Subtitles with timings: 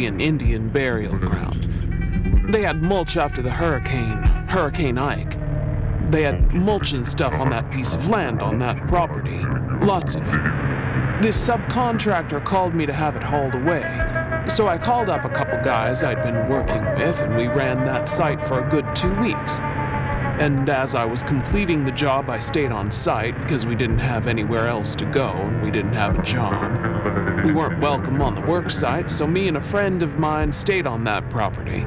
[0.00, 1.64] an Indian burial ground.
[2.52, 5.36] They had mulch after the hurricane, Hurricane Ike.
[6.12, 9.40] They had mulch and stuff on that piece of land on that property.
[9.84, 11.20] Lots of it.
[11.20, 13.82] This subcontractor called me to have it hauled away.
[14.48, 18.08] So I called up a couple guys I'd been working with, and we ran that
[18.08, 19.58] site for a good two weeks.
[20.40, 24.28] And as I was completing the job, I stayed on site because we didn't have
[24.28, 27.44] anywhere else to go and we didn't have a job.
[27.44, 30.86] We weren't welcome on the work site, so me and a friend of mine stayed
[30.86, 31.84] on that property.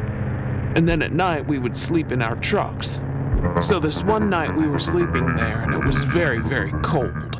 [0.75, 2.99] And then at night, we would sleep in our trucks.
[3.61, 7.39] So this one night, we were sleeping there and it was very, very cold.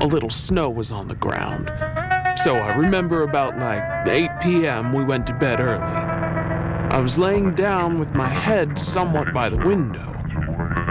[0.00, 1.70] A little snow was on the ground.
[2.38, 5.82] So I remember about like 8 p.m., we went to bed early.
[5.82, 10.17] I was laying down with my head somewhat by the window.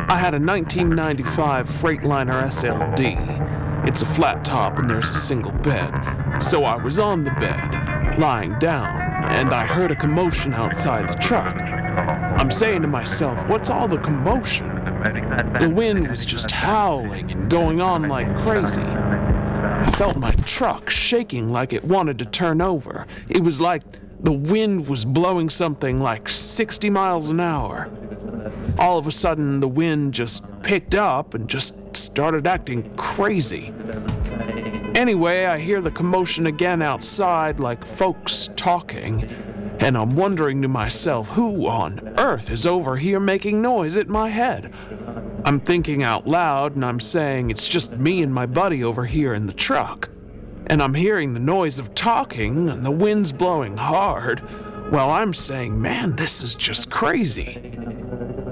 [0.09, 3.85] I had a 1995 Freightliner FLD.
[3.85, 5.91] It's a flat top and there's a single bed.
[6.39, 11.21] So I was on the bed, lying down, and I heard a commotion outside the
[11.21, 11.61] truck.
[11.61, 14.73] I'm saying to myself, what's all the commotion?
[15.59, 18.79] The wind was just howling and going on like crazy.
[18.79, 23.05] I felt my truck shaking like it wanted to turn over.
[23.27, 23.83] It was like
[24.19, 27.89] the wind was blowing something like 60 miles an hour.
[28.79, 33.73] All of a sudden, the wind just picked up and just started acting crazy.
[34.95, 39.23] Anyway, I hear the commotion again outside, like folks talking,
[39.79, 44.29] and I'm wondering to myself, who on earth is over here making noise at my
[44.29, 44.73] head?
[45.45, 49.33] I'm thinking out loud and I'm saying it's just me and my buddy over here
[49.33, 50.09] in the truck.
[50.69, 54.39] And I'm hearing the noise of talking and the wind's blowing hard
[54.91, 57.73] while I'm saying, man, this is just crazy.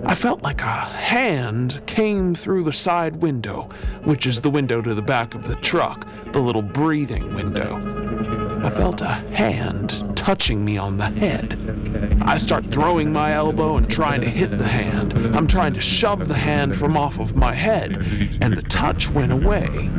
[0.06, 3.70] I felt like a hand came through the side window,
[4.04, 8.62] which is the window to the back of the truck, the little breathing window.
[8.64, 12.20] I felt a hand touching me on the head.
[12.22, 15.14] I start throwing my elbow and trying to hit the hand.
[15.36, 17.98] I'm trying to shove the hand from off of my head,
[18.42, 19.90] and the touch went away.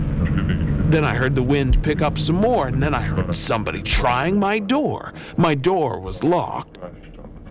[0.89, 4.39] Then I heard the wind pick up some more, and then I heard somebody trying
[4.39, 5.13] my door.
[5.37, 6.79] My door was locked.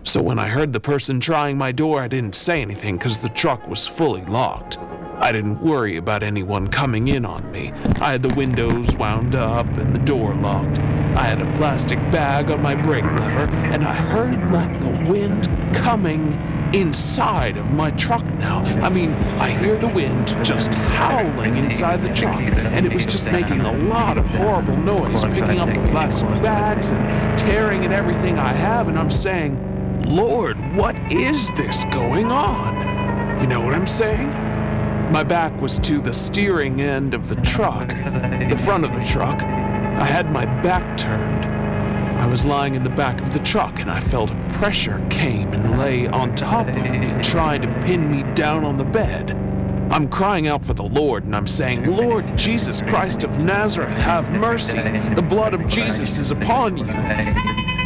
[0.04, 3.28] So when I heard the person trying my door, I didn't say anything because the
[3.28, 4.78] truck was fully locked.
[5.18, 7.72] I didn't worry about anyone coming in on me.
[8.00, 10.78] I had the windows wound up and the door locked.
[10.78, 15.44] I had a plastic bag on my brake lever, and I heard like the wind
[15.74, 16.32] coming
[16.74, 18.58] inside of my truck now.
[18.82, 23.26] I mean, I hear the wind just howling inside the truck, and it was just
[23.26, 28.38] making a lot of horrible noise, picking up the plastic bags and tearing at everything
[28.38, 33.40] I have, and I'm saying, Lord, what is this going on?
[33.40, 34.30] You know what I'm saying?
[35.12, 39.40] My back was to the steering end of the truck, the front of the truck.
[39.42, 41.55] I had my back turned.
[42.16, 45.52] I was lying in the back of the truck and I felt a pressure came
[45.52, 49.30] and lay on top of me, trying to pin me down on the bed.
[49.90, 54.32] I'm crying out for the Lord and I'm saying, Lord Jesus Christ of Nazareth, have
[54.32, 54.80] mercy.
[55.14, 57.85] The blood of Jesus is upon you.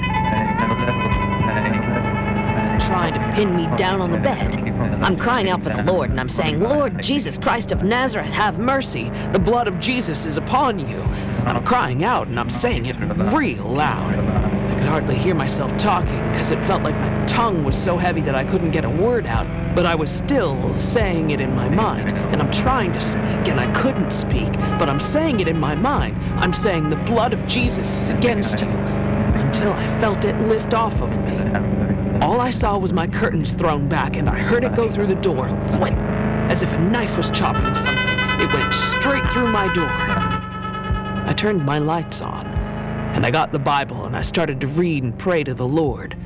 [2.91, 4.53] Trying to pin me down on the bed.
[5.01, 8.59] I'm crying out for the Lord, and I'm saying, Lord Jesus Christ of Nazareth, have
[8.59, 9.11] mercy.
[9.31, 11.01] The blood of Jesus is upon you.
[11.47, 12.97] I'm crying out, and I'm saying it
[13.33, 14.13] real loud.
[14.17, 18.23] I could hardly hear myself talking because it felt like my tongue was so heavy
[18.23, 19.47] that I couldn't get a word out,
[19.77, 23.61] but I was still saying it in my mind, and I'm trying to speak, and
[23.61, 26.17] I couldn't speak, but I'm saying it in my mind.
[26.43, 31.01] I'm saying the blood of Jesus is against you until I felt it lift off
[31.01, 31.80] of me.
[32.21, 35.15] All I saw was my curtains thrown back, and I heard it go through the
[35.15, 35.97] door, thwip,
[36.51, 38.17] as if a knife was chopping something.
[38.41, 39.89] It went straight through my door.
[39.89, 42.47] I turned my lights on,
[43.15, 46.17] and I got the Bible, and I started to read and pray to the Lord.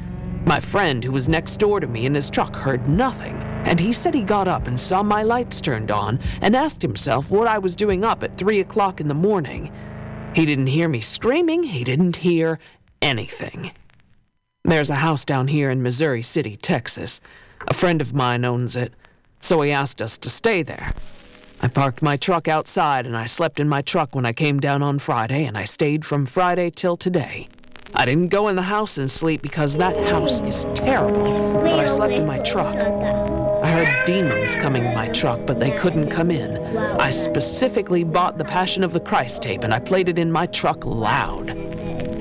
[0.44, 3.93] My friend, who was next door to me in his truck, heard nothing, and he
[3.93, 7.59] said he got up and saw my lights turned on and asked himself what I
[7.59, 9.72] was doing up at 3 o'clock in the morning.
[10.34, 12.59] He didn't hear me screaming, he didn't hear
[13.00, 13.71] anything.
[14.66, 17.21] There's a house down here in Missouri City, Texas.
[17.68, 18.94] A friend of mine owns it,
[19.39, 20.94] so he asked us to stay there.
[21.60, 24.83] I parked my truck outside and I slept in my truck when I came down
[24.83, 27.47] on Friday, and I stayed from Friday till today.
[27.94, 31.84] I didn't go in the house and sleep because that house is terrible, but I
[31.84, 32.74] slept in my truck.
[32.74, 36.56] I heard demons coming in my truck, but they couldn't come in.
[36.78, 40.47] I specifically bought the Passion of the Christ tape and I played it in my
[40.47, 41.50] truck loud.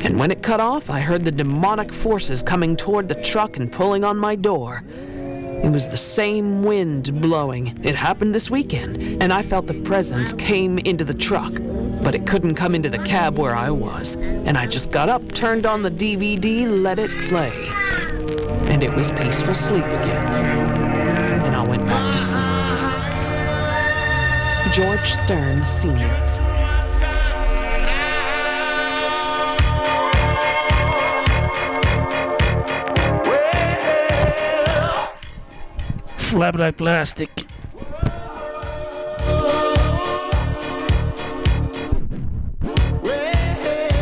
[0.04, 3.72] And when it cut off, I heard the demonic forces coming toward the truck and
[3.72, 4.84] pulling on my door.
[5.64, 7.80] It was the same wind blowing.
[7.84, 11.54] It happened this weekend, and I felt the presence came into the truck.
[12.04, 14.16] but it couldn't come into the cab where I was.
[14.16, 17.54] And I just got up, turned on the DVD, let it play.
[18.70, 20.28] And it was peaceful sleep again.
[21.46, 22.44] And I went back to sleep.
[24.74, 26.53] George Stern, Sr.
[36.34, 37.30] Flap like plastic.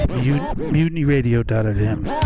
[0.08, 2.21] Mut- MutinyRadio.fm.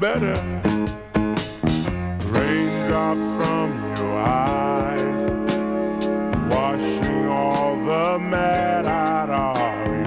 [0.00, 0.34] better.
[2.28, 5.30] Raindrop from your eyes,
[6.52, 9.56] washing all the mad out of
[9.88, 10.04] you.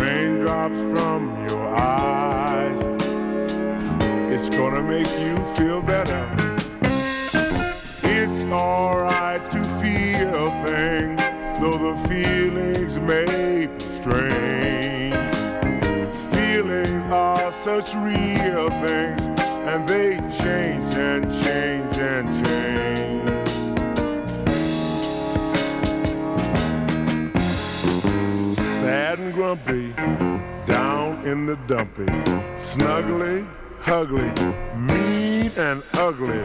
[0.00, 2.80] Raindrops from your eyes,
[4.32, 6.24] it's gonna make you feel better.
[8.02, 11.20] It's alright to feel things,
[11.60, 15.14] though the feelings may be strange.
[16.32, 19.25] Feelings are such real things,
[19.76, 23.28] and they change and change and change.
[28.56, 29.92] Sad and grumpy,
[30.66, 32.06] down in the dumpy,
[32.56, 33.46] snuggly,
[33.84, 34.32] ugly,
[34.78, 36.42] mean and ugly,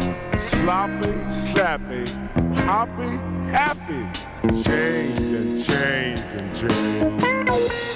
[0.50, 2.06] sloppy, slappy,
[2.66, 3.12] hoppy,
[3.54, 4.04] happy,
[4.64, 7.91] change and change and change.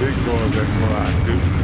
[0.00, 1.59] Know some big boys that cry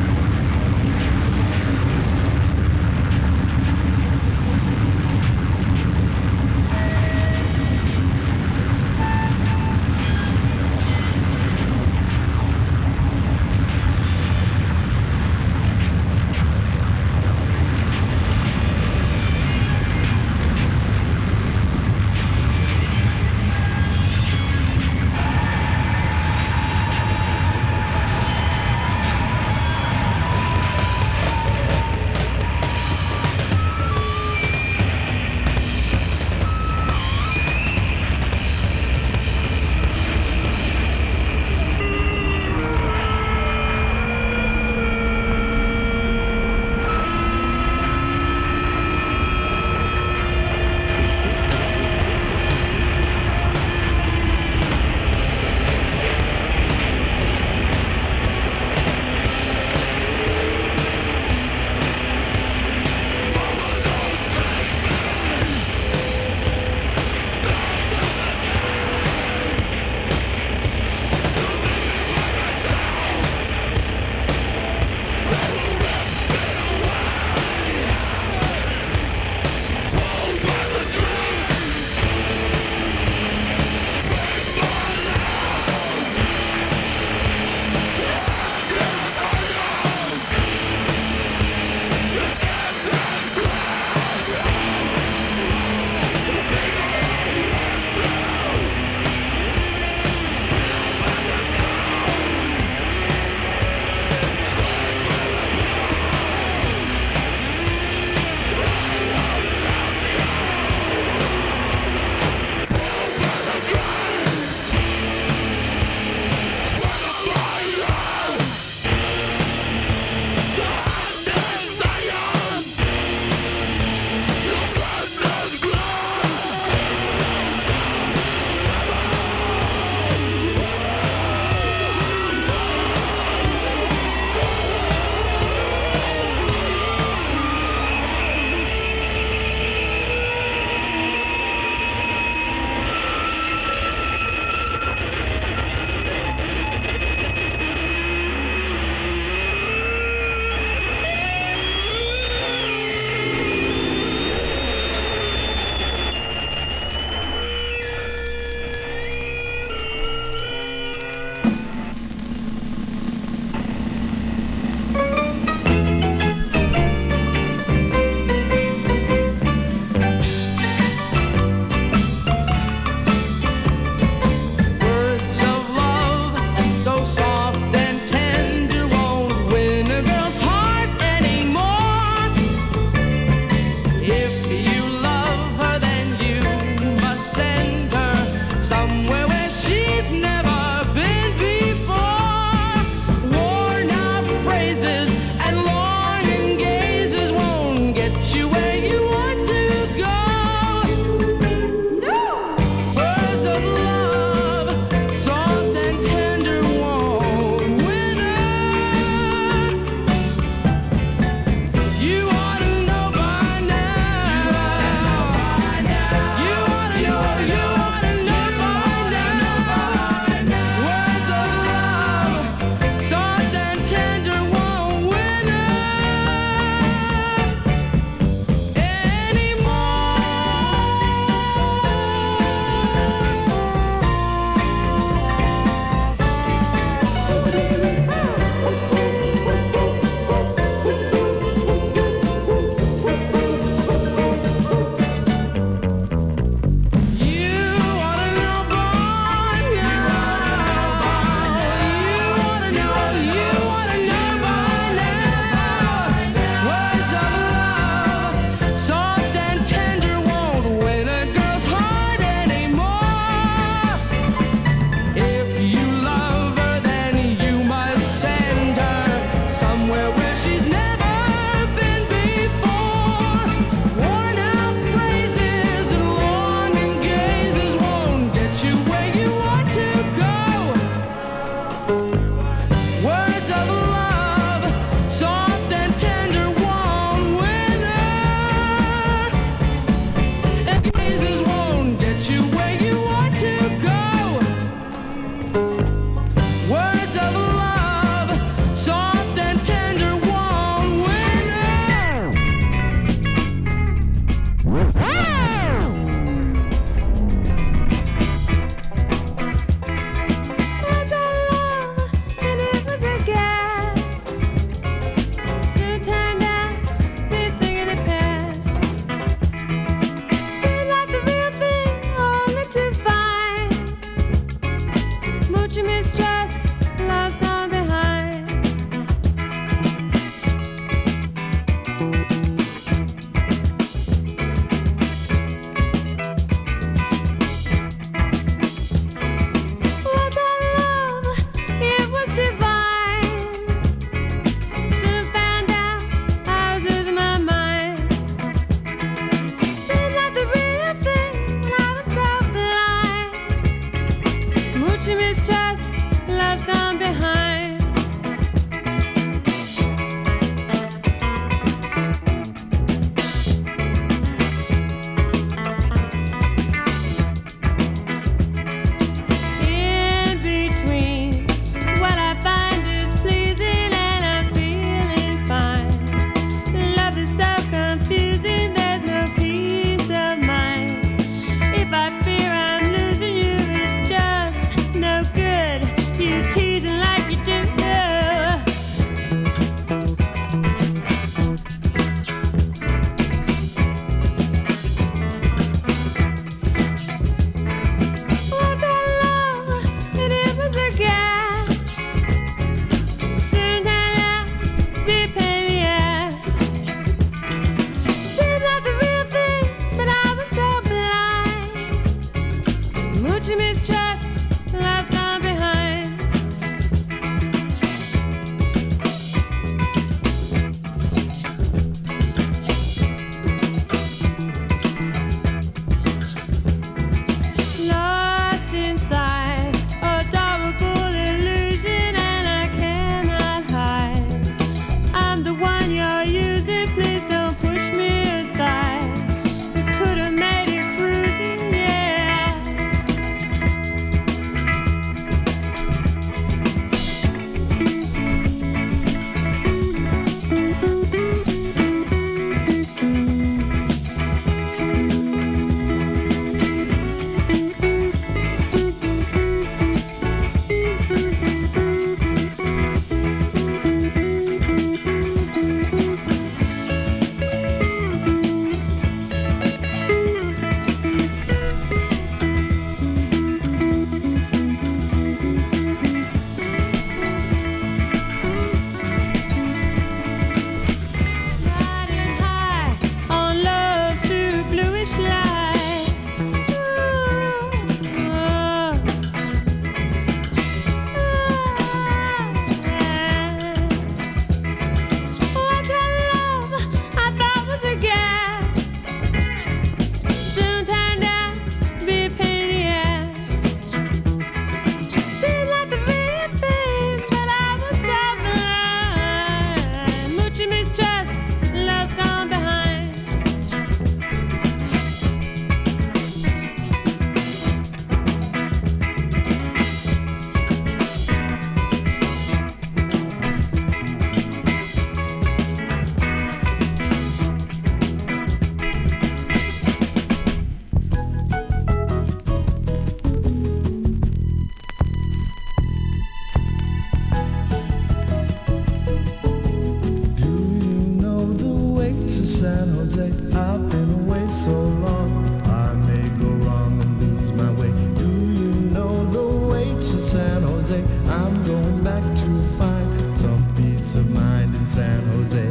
[555.37, 555.69] Jose.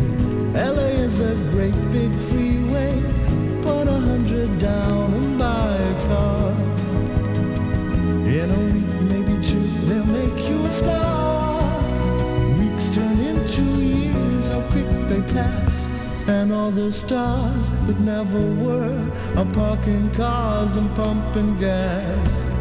[0.53, 2.93] LA is a great big freeway.
[3.63, 6.51] Put a hundred down and buy a car.
[8.39, 11.63] In a week, maybe two, they'll make you a star.
[12.59, 15.87] Weeks turn into years, how quick they pass.
[16.27, 22.54] And all the stars that never were are parking cars and pumping gas.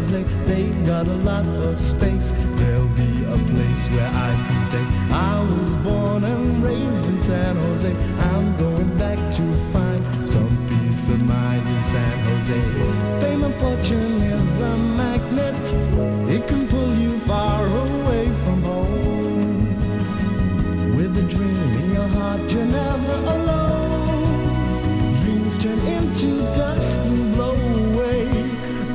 [0.00, 0.22] Jose.
[0.46, 2.32] They've got a lot of space.
[2.58, 4.86] There'll be a place where I can stay.
[5.12, 7.94] I was born and raised in San Jose.
[8.30, 12.60] I'm going back to find some peace of mind in San Jose.
[13.20, 15.72] Fame and fortune is a magnet.
[16.34, 19.76] It can pull you far away from home.
[20.96, 25.12] With a dream in your heart, you're never alone.
[25.22, 26.59] Dreams turn into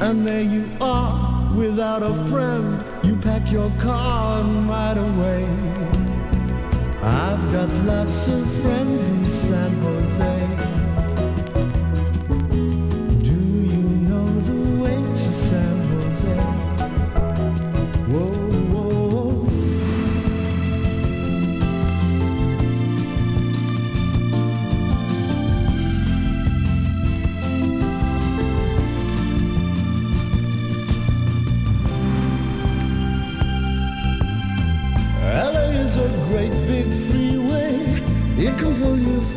[0.06, 2.86] And there you are, without a friend.
[3.04, 5.46] You pack your car and ride away.
[7.02, 10.85] I've got lots of friends in San Jose.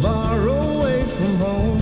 [0.00, 1.80] Far away from home.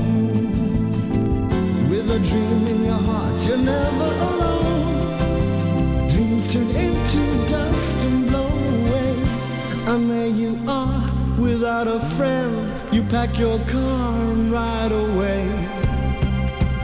[1.90, 6.09] With a dream in your heart, you're never alone.
[6.09, 9.16] Dreams turn into dust and blow away.
[9.87, 11.05] And there you are,
[11.38, 12.72] without a friend.
[12.92, 15.44] You pack your car and ride away.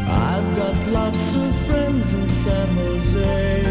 [0.07, 3.63] I've got lots of friends in San Jose.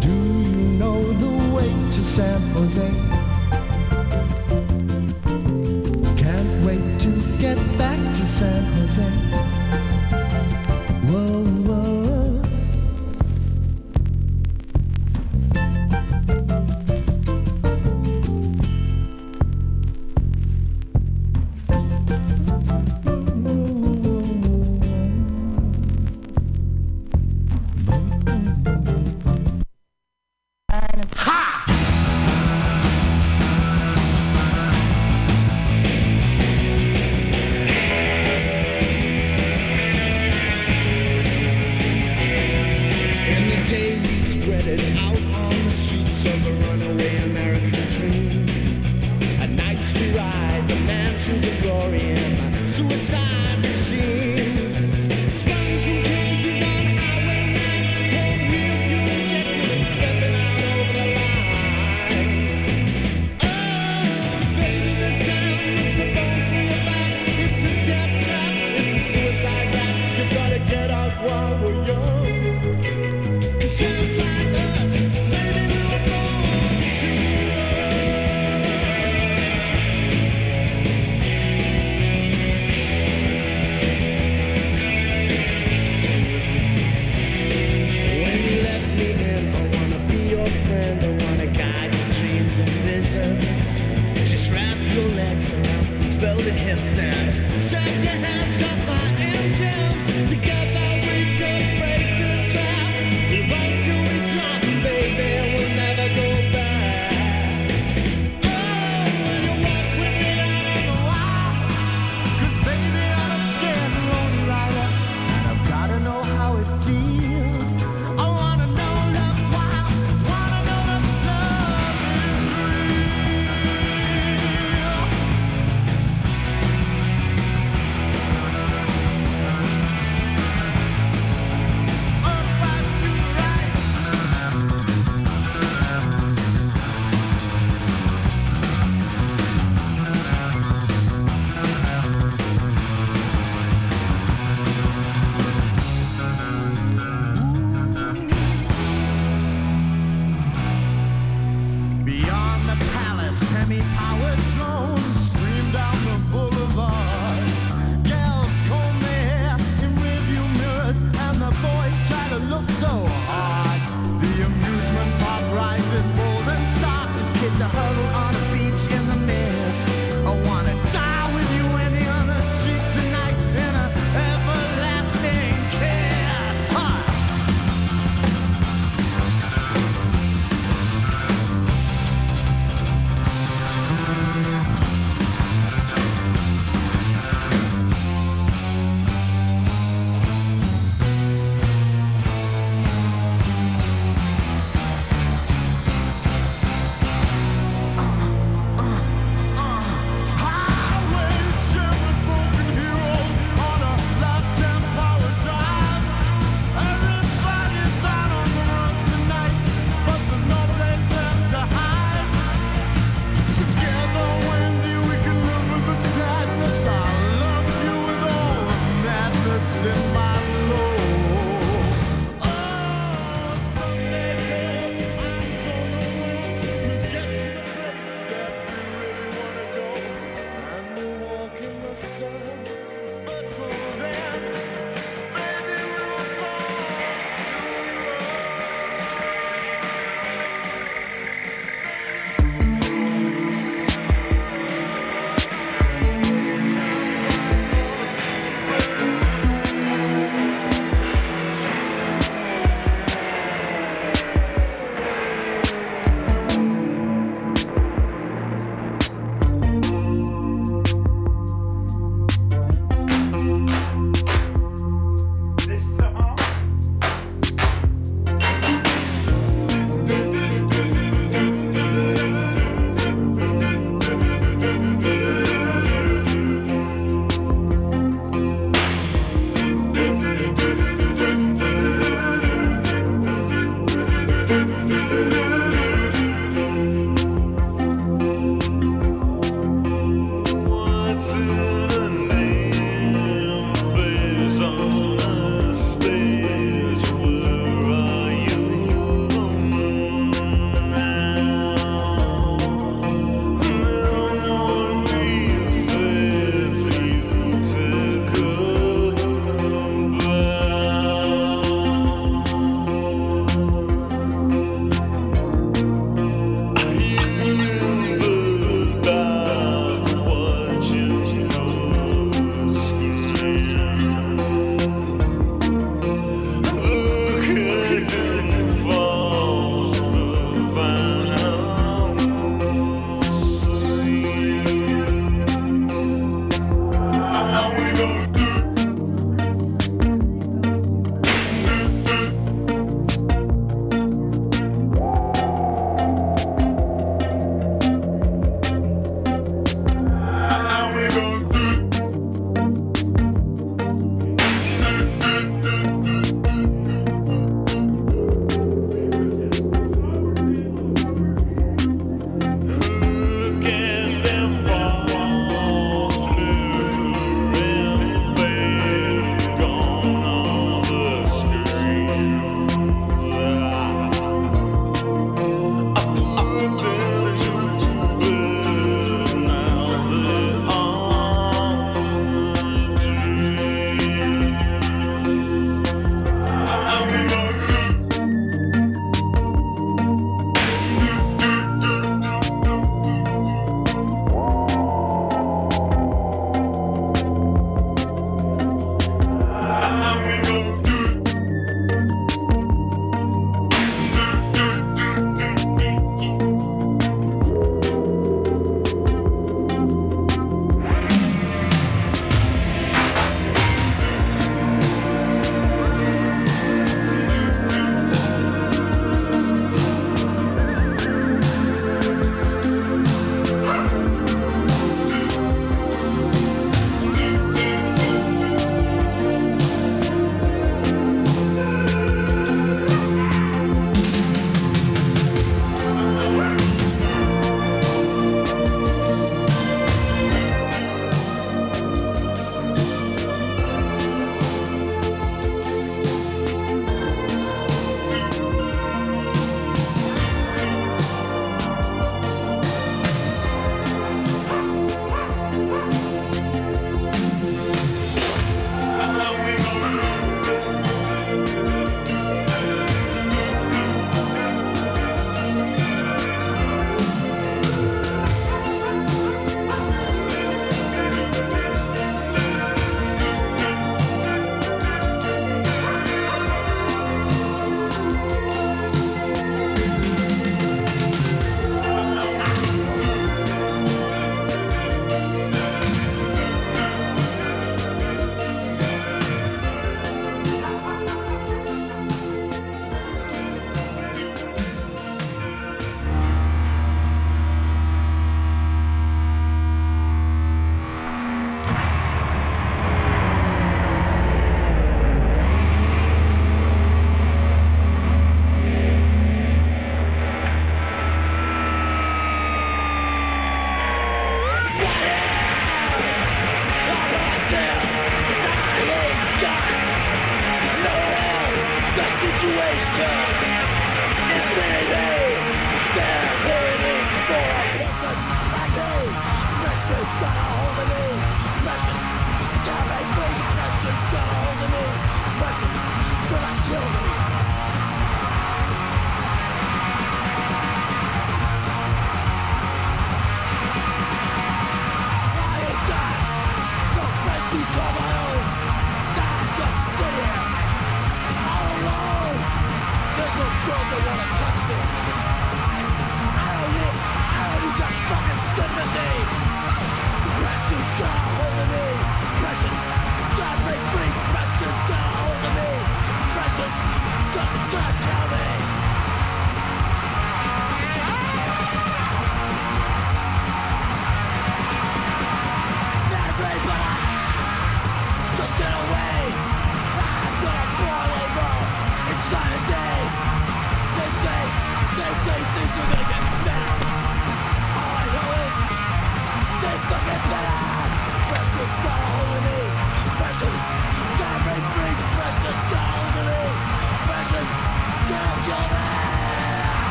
[0.00, 3.11] Do you know the way to San Jose?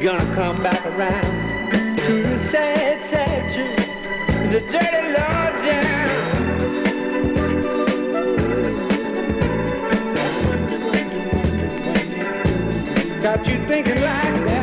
[0.00, 3.76] gonna come back around to the sad, sad truth,
[4.50, 6.08] the dirty law down.
[13.20, 14.59] Got you thinking like that.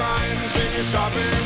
[0.00, 1.39] Crimes in your shopping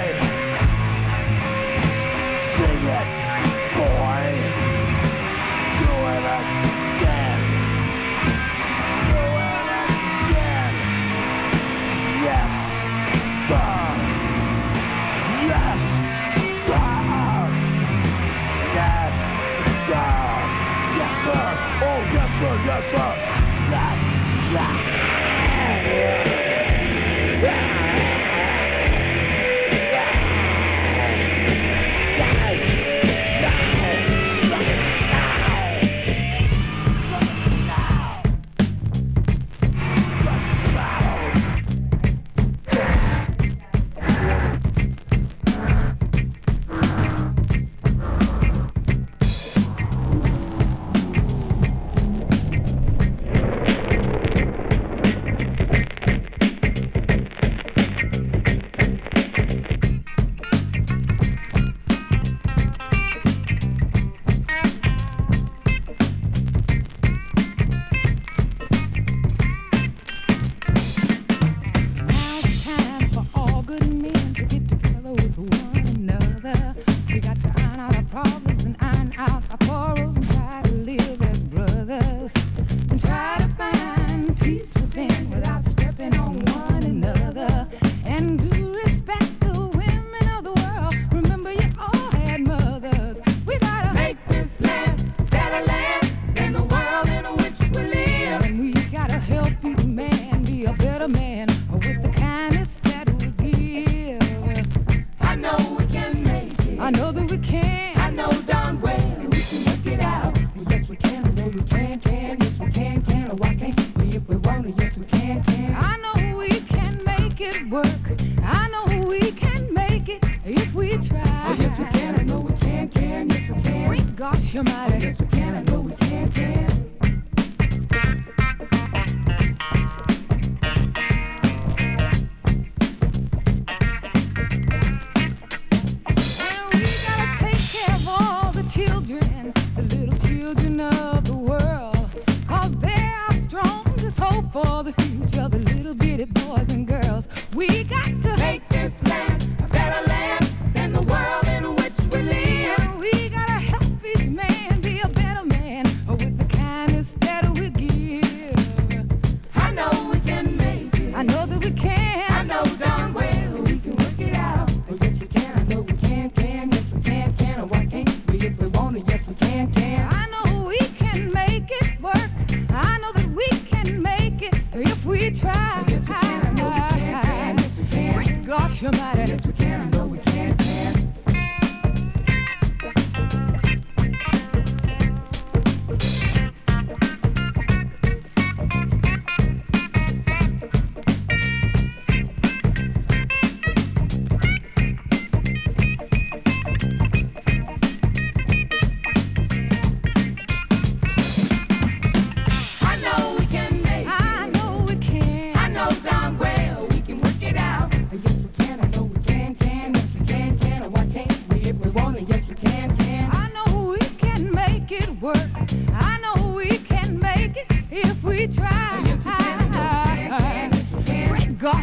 [0.00, 0.29] he'd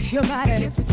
[0.10, 0.87] Great gosh,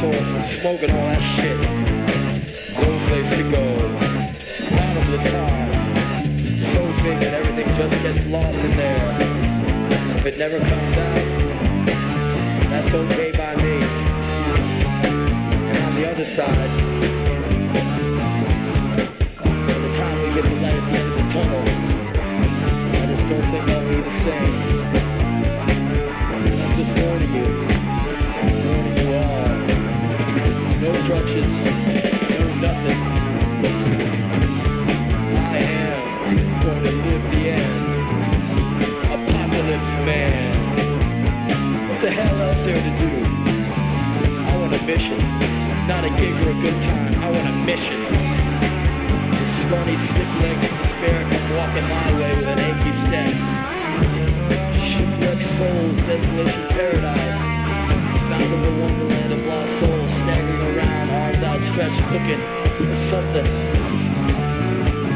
[0.00, 1.58] soul from smoking all that shit.
[2.78, 3.64] No place to go.
[4.76, 5.66] Bottomless hole.
[6.72, 9.16] So big that everything just gets lost in there.
[10.18, 11.24] If it never comes out,
[12.70, 13.74] that's okay by me.
[15.68, 16.70] And on the other side,
[19.68, 21.64] by the time we get the light at the end of the tunnel,
[23.00, 24.81] I just don't think I'll be the same.
[46.02, 47.14] Not a gig or a good time.
[47.22, 48.00] I want a mission.
[49.38, 51.20] The scrawny, stiff legs of despair
[51.56, 53.30] walking my way with an achy step.
[54.88, 55.98] Shipwrecked souls,
[56.70, 57.40] paradise.
[58.80, 60.41] Wonderland of lost souls around,
[61.12, 62.40] arms outstretched, looking
[62.86, 63.46] for something.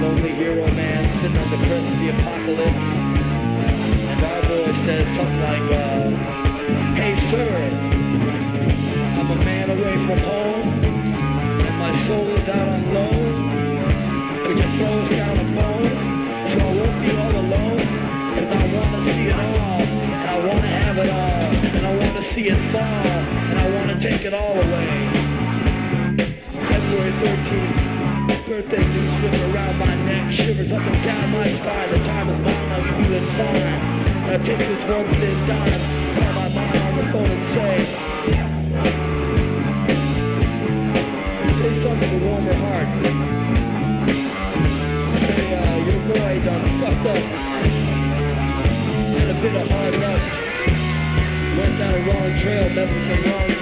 [0.03, 2.89] Lonely hero man sitting on the crest of the apocalypse.
[4.11, 6.37] And our boy says something like, uh,
[6.95, 7.49] Hey sir,
[9.19, 10.69] I'm a man away from home,
[11.67, 14.45] and my soul is out on loan.
[14.45, 17.79] Could you throw us down a bone, so I won't be all alone?
[18.35, 22.23] Cause I wanna see it all, and I wanna have it all, and I wanna
[22.23, 25.16] see it fall, and I wanna take it all away.
[26.87, 31.91] February 13th, birthday news slipping around my neck, shivers up and down my spine.
[31.91, 33.81] The time is mine, I'm feeling fine.
[34.31, 35.81] I take this one thin dime,
[36.15, 37.87] call my mom on the phone and say,
[41.59, 42.89] say something to warm her heart.
[45.27, 47.23] Say, uh, your boy done fucked up.
[49.11, 50.23] Had a bit of hard luck.
[51.59, 53.56] Went down a wrong trail, with some wrong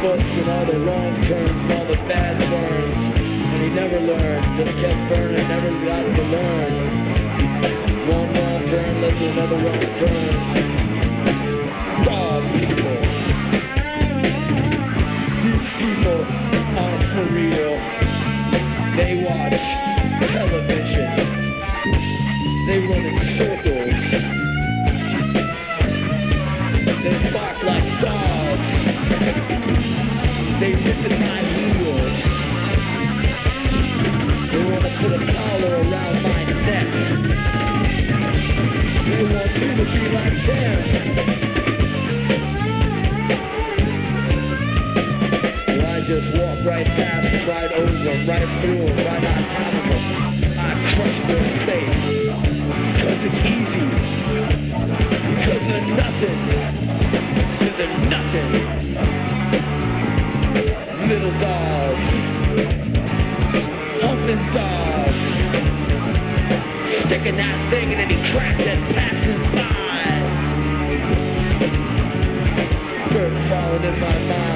[0.00, 2.98] books and all the wrong turns and all the bad burns.
[3.18, 6.72] And he never learned, just kept burning, never got to learn.
[8.08, 10.59] One wrong turn led to another wrong turn.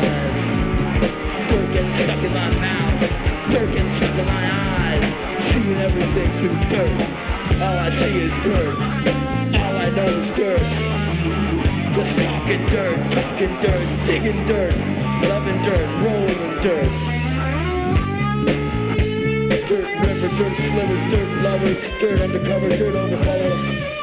[0.02, 1.48] Mind.
[1.48, 3.00] Dirt getting stuck in my mouth.
[3.50, 5.06] Dirt getting stuck in my eyes.
[5.44, 6.98] Seeing everything through dirt.
[7.62, 8.76] All I see is dirt.
[9.60, 10.94] All I know is dirt.
[11.94, 14.74] Just talking dirt, talking dirt, digging dirt,
[15.28, 16.90] loving dirt, rolling in dirt.
[19.68, 23.93] Dirt river, dirt slivers, dirt lovers, dirt undercover, dirt overcover.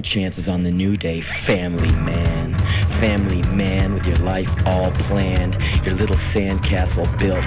[0.00, 1.20] Chances on the new day.
[1.20, 2.54] Family man.
[3.00, 7.44] Family man with your life all planned, your little sandcastle built,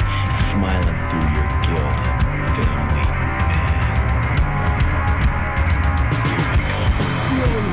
[0.50, 2.00] smiling through your guilt.
[2.56, 3.32] Family man.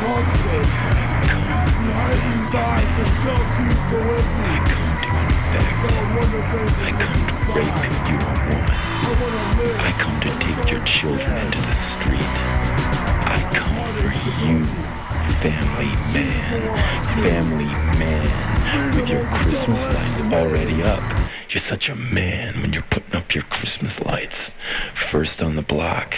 [0.09, 0.59] haunts me.
[1.87, 4.45] Behind these eyes, the shell seems so empty.
[4.49, 5.79] I come to infect.
[6.79, 7.79] I come to rape
[8.11, 8.79] your woman.
[9.81, 12.18] I come to take your children into the street.
[19.09, 21.03] Your Christmas lights already up.
[21.49, 24.51] You're such a man when you're putting up your Christmas lights.
[24.93, 26.15] First on the block.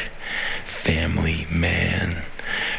[0.64, 2.22] Family man.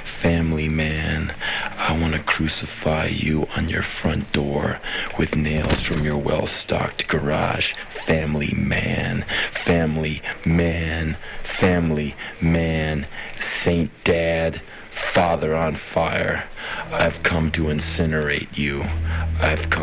[0.03, 1.33] Family man,
[1.77, 4.79] I want to crucify you on your front door
[5.17, 7.73] with nails from your well stocked garage.
[7.89, 13.07] Family man, family man, family man,
[13.39, 14.59] Saint Dad,
[14.89, 16.43] Father on fire.
[16.91, 18.83] I've come to incinerate you.
[19.39, 19.80] I've come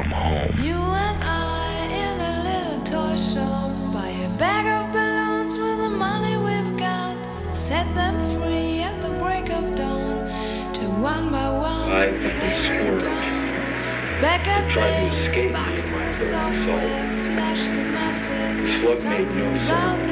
[14.70, 17.60] tried to escape box my the very software, flash.
[17.60, 20.08] Slug made me Something's also.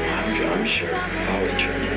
[0.00, 1.87] out I'm, I'm sure if I.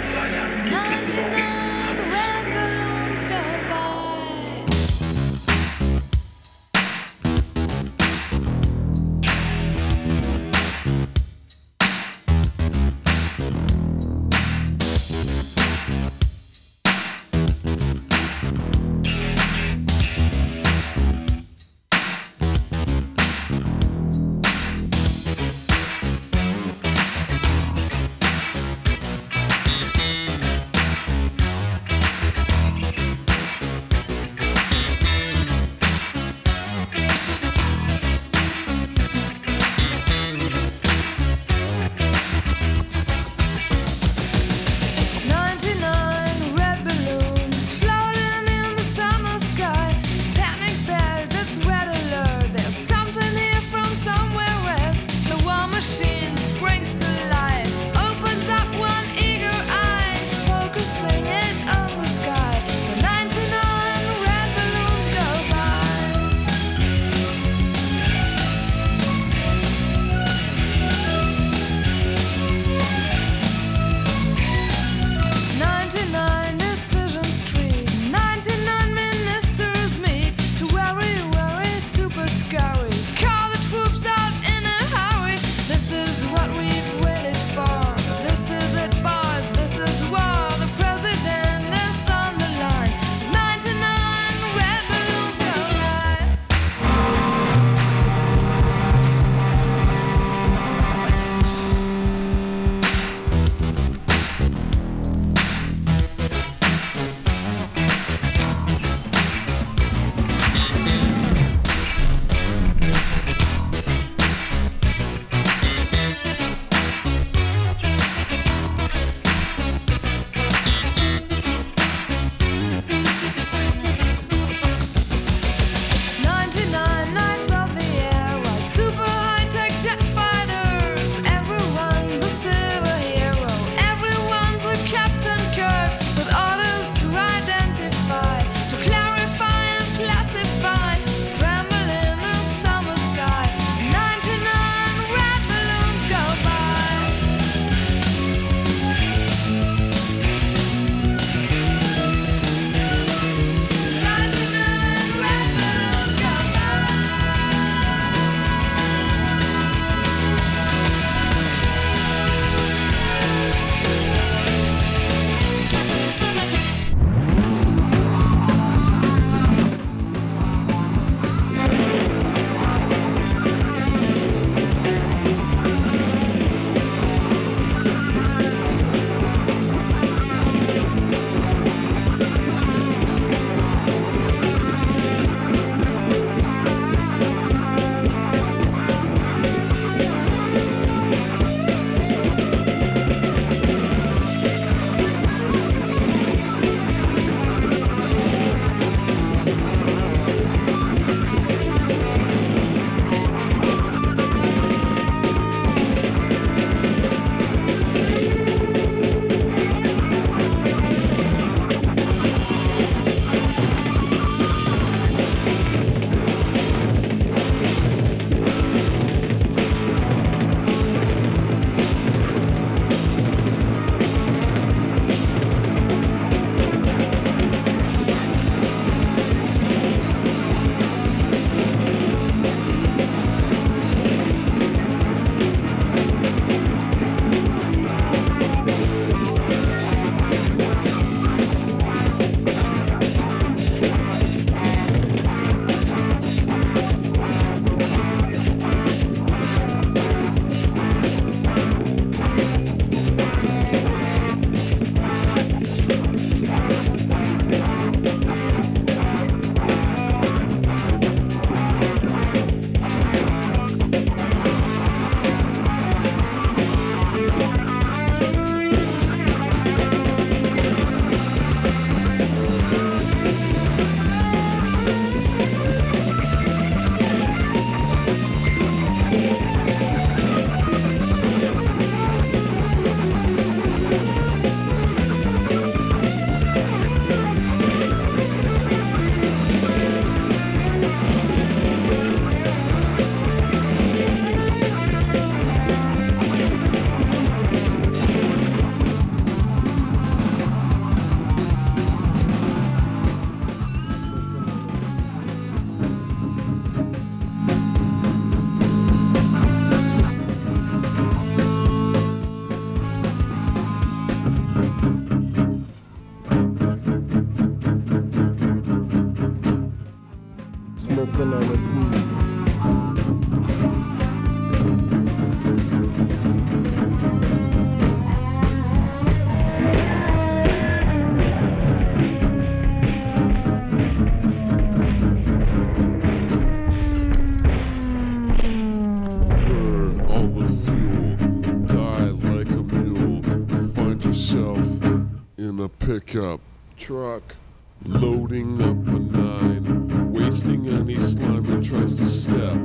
[345.92, 346.40] pickup
[346.78, 347.36] truck,
[347.84, 352.58] loading up a nine, wasting any slime that tries to step.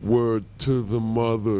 [0.00, 1.57] Word to the mother.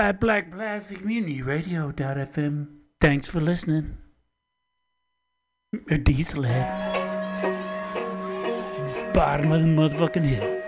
[0.00, 2.68] at Black Plastic Community Radio.fm.
[3.00, 3.98] Thanks for listening.
[5.74, 6.98] Dieselhead.
[9.14, 10.59] Bottom of the motherfucking hill.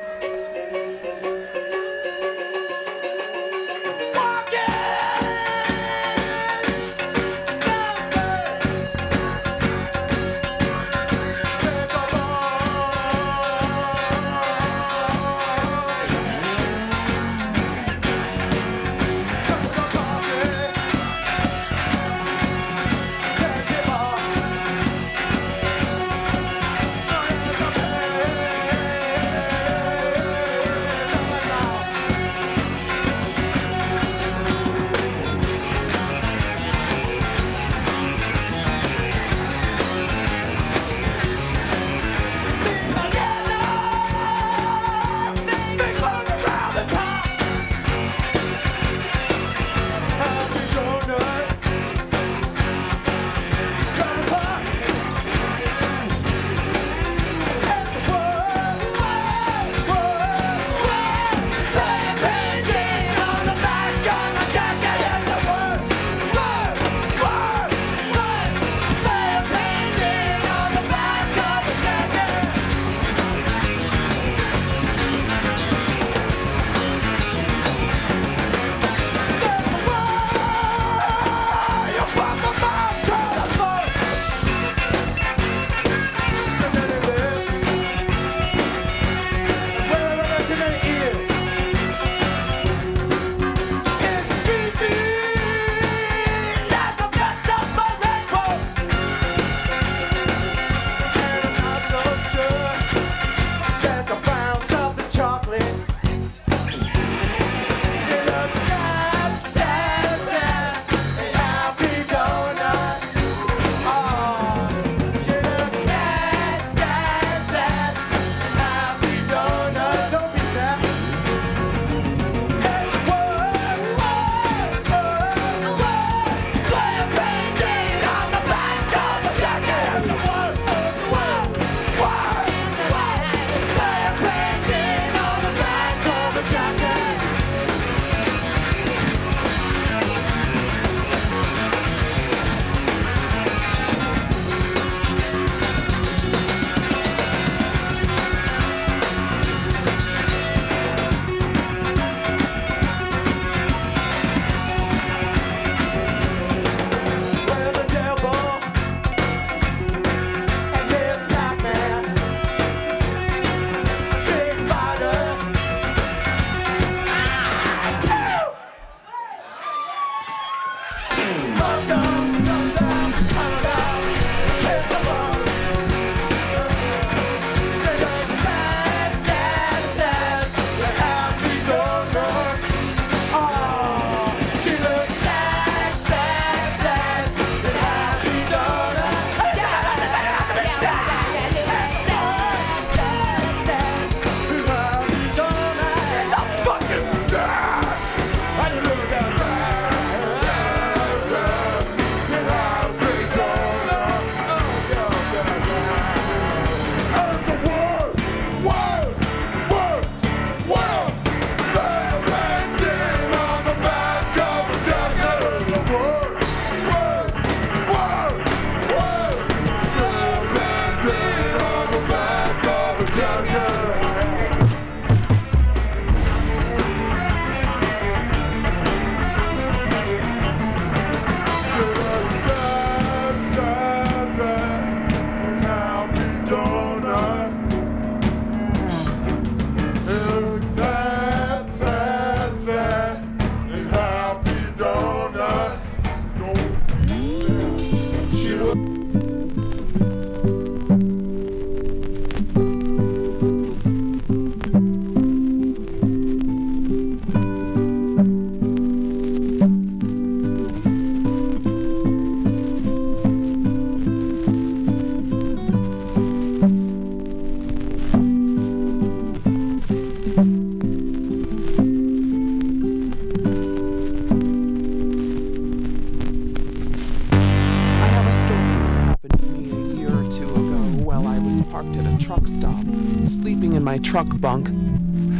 [283.93, 284.71] My truck bunk.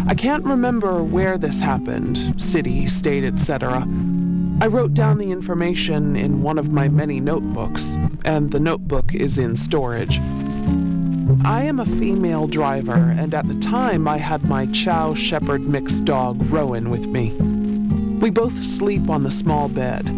[0.07, 3.89] I can't remember where this happened city, state, etc.
[4.61, 7.97] I wrote down the information in one of my many notebooks,
[8.27, 10.19] and the notebook is in storage.
[11.47, 16.05] I am a female driver, and at the time I had my Chow Shepherd mixed
[16.05, 17.31] dog Rowan with me.
[18.21, 20.11] We both sleep on the small bed.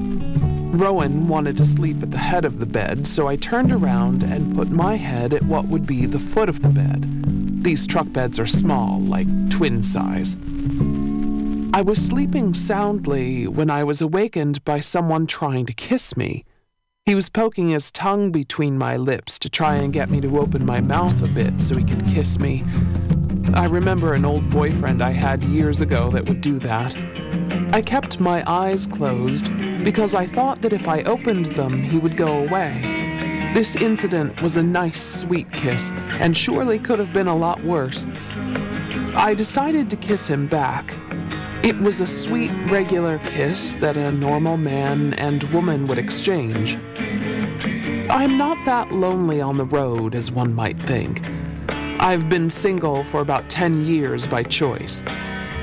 [0.75, 4.57] Rowan wanted to sleep at the head of the bed, so I turned around and
[4.57, 7.04] put my head at what would be the foot of the bed.
[7.65, 10.37] These truck beds are small, like twin size.
[11.73, 16.45] I was sleeping soundly when I was awakened by someone trying to kiss me.
[17.07, 20.67] He was poking his tongue between my lips to try and get me to open
[20.67, 22.63] my mouth a bit so he could kiss me.
[23.55, 26.95] I remember an old boyfriend I had years ago that would do that.
[27.73, 29.47] I kept my eyes closed
[29.83, 32.94] because I thought that if I opened them, he would go away.
[33.55, 38.05] This incident was a nice, sweet kiss, and surely could have been a lot worse.
[39.15, 40.93] I decided to kiss him back.
[41.63, 46.77] It was a sweet, regular kiss that a normal man and woman would exchange.
[48.11, 51.23] I'm not that lonely on the road as one might think.
[52.01, 55.05] I've been single for about 10 years by choice.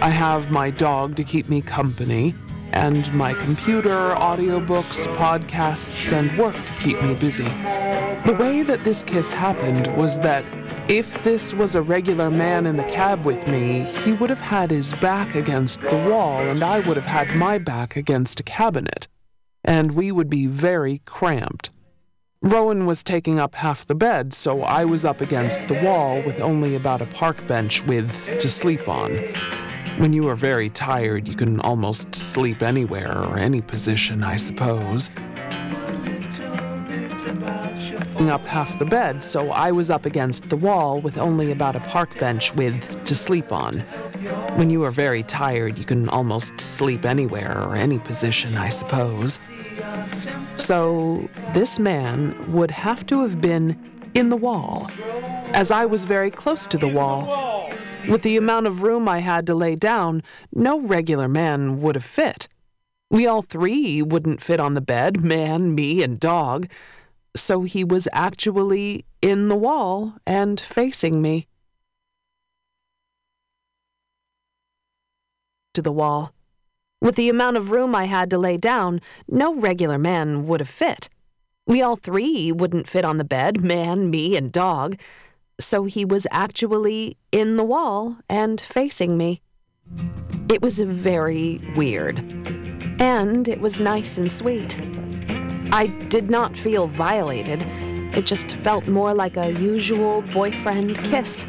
[0.01, 2.35] I have my dog to keep me company,
[2.73, 7.43] and my computer, audiobooks, podcasts, and work to keep me busy.
[8.25, 10.45] The way that this kiss happened was that
[10.89, 14.71] if this was a regular man in the cab with me, he would have had
[14.71, 19.07] his back against the wall, and I would have had my back against a cabinet,
[19.63, 21.69] and we would be very cramped.
[22.41, 26.41] Rowan was taking up half the bed, so I was up against the wall with
[26.41, 29.11] only about a park bench width to sleep on.
[29.97, 35.09] When you are very tired, you can almost sleep anywhere or any position, I suppose.
[38.21, 41.79] Up half the bed, so I was up against the wall with only about a
[41.81, 43.79] park bench width to sleep on.
[44.55, 49.49] When you are very tired, you can almost sleep anywhere or any position, I suppose.
[50.57, 53.77] So, this man would have to have been
[54.13, 54.89] in the wall,
[55.53, 57.71] as I was very close to the wall.
[58.09, 60.23] With the amount of room I had to lay down,
[60.53, 62.47] no regular man would have fit.
[63.09, 66.67] We all three wouldn't fit on the bed man, me, and dog.
[67.35, 71.47] So he was actually in the wall and facing me.
[75.75, 76.33] To the wall.
[77.01, 80.69] With the amount of room I had to lay down, no regular man would have
[80.69, 81.07] fit.
[81.65, 84.97] We all three wouldn't fit on the bed man, me, and dog.
[85.61, 89.41] So he was actually in the wall and facing me.
[90.49, 92.19] It was very weird.
[92.99, 94.79] And it was nice and sweet.
[95.71, 97.61] I did not feel violated.
[98.13, 101.45] It just felt more like a usual boyfriend kiss.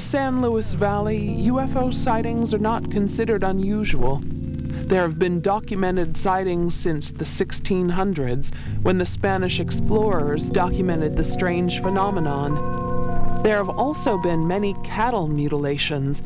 [0.00, 4.22] The San Luis Valley, UFO sightings are not considered unusual.
[4.24, 8.50] There have been documented sightings since the 1600s
[8.80, 13.42] when the Spanish explorers documented the strange phenomenon.
[13.42, 16.22] There have also been many cattle mutilations.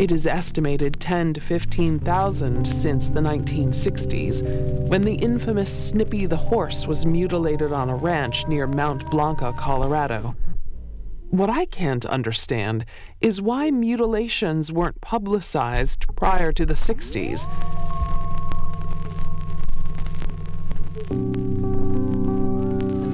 [0.00, 4.42] It is estimated 10 to 15,000 since the 1960s,
[4.88, 10.34] when the infamous Snippy the horse was mutilated on a ranch near Mount Blanca, Colorado.
[11.32, 12.84] What I can't understand
[13.22, 17.48] is why mutilations weren't publicized prior to the 60s.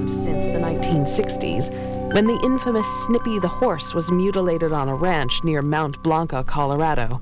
[0.09, 5.61] Since the 1960s, when the infamous Snippy the horse was mutilated on a ranch near
[5.61, 7.21] Mount Blanca, Colorado.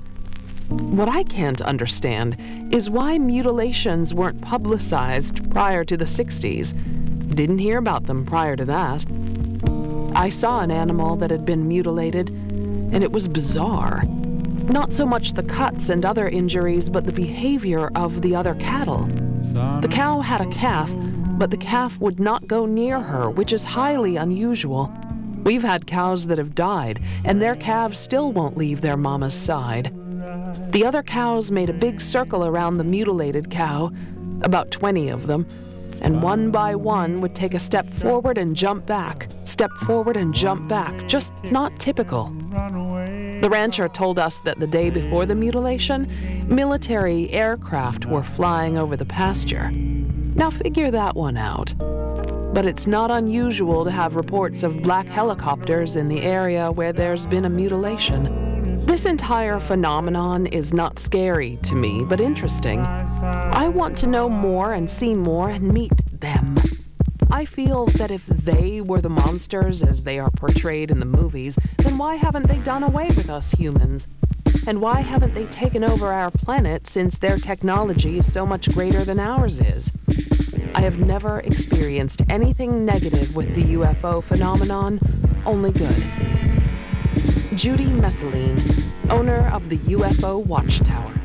[0.68, 2.36] What I can't understand
[2.74, 6.74] is why mutilations weren't publicized prior to the 60s.
[7.36, 9.04] Didn't hear about them prior to that.
[10.18, 14.02] I saw an animal that had been mutilated, and it was bizarre.
[14.64, 19.04] Not so much the cuts and other injuries, but the behavior of the other cattle.
[19.80, 20.92] The cow had a calf,
[21.38, 24.92] but the calf would not go near her, which is highly unusual.
[25.44, 29.94] We've had cows that have died, and their calves still won't leave their mama's side.
[30.72, 33.92] The other cows made a big circle around the mutilated cow,
[34.42, 35.46] about 20 of them,
[36.00, 40.34] and one by one would take a step forward and jump back, step forward and
[40.34, 42.26] jump back, just not typical.
[43.40, 46.10] The rancher told us that the day before the mutilation,
[46.48, 49.70] military aircraft were flying over the pasture.
[49.70, 51.74] Now figure that one out.
[51.78, 57.26] But it's not unusual to have reports of black helicopters in the area where there's
[57.26, 58.47] been a mutilation.
[58.86, 62.80] This entire phenomenon is not scary to me, but interesting.
[62.80, 66.56] I want to know more and see more and meet them.
[67.30, 71.58] I feel that if they were the monsters as they are portrayed in the movies,
[71.78, 74.08] then why haven't they done away with us humans?
[74.66, 79.04] And why haven't they taken over our planet since their technology is so much greater
[79.04, 79.92] than ours is?
[80.74, 85.00] I have never experienced anything negative with the UFO phenomenon,
[85.44, 86.04] only good.
[87.58, 88.56] Judy Messoline,
[89.10, 91.17] owner of the UFO Watchtower.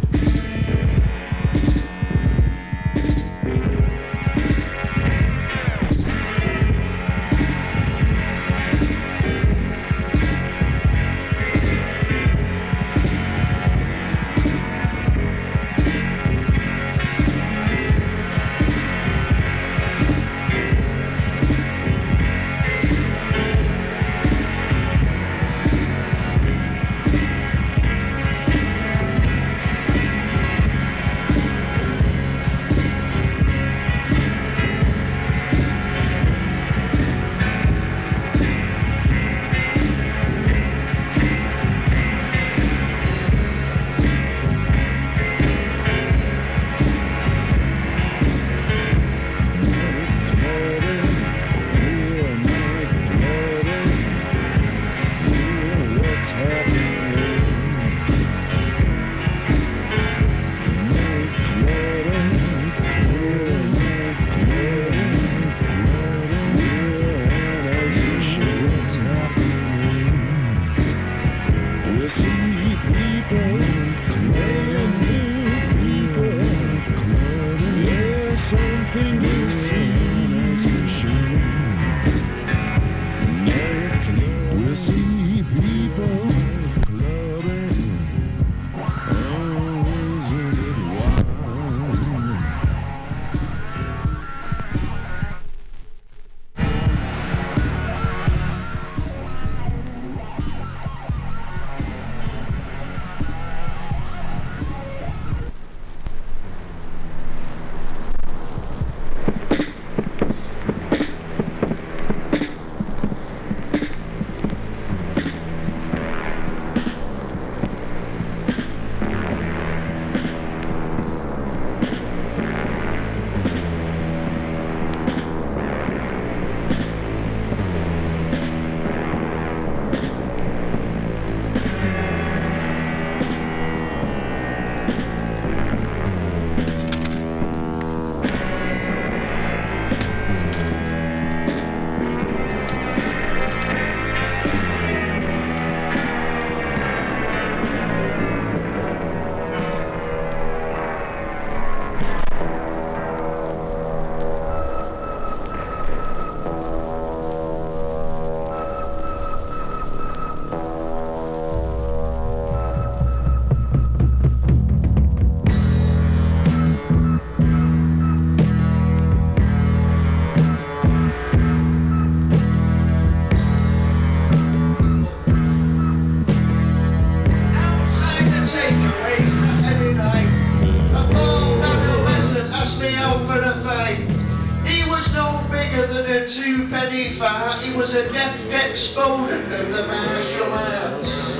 [187.93, 191.35] Was a deft exponent of the martial arts.